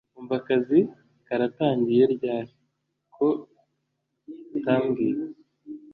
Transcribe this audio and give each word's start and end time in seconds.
Umva 0.19 0.33
akazi 0.39 0.79
karatangira 1.25 2.05
ryari? 2.15 2.51
ko 3.15 3.27
utambwiye 4.57 5.17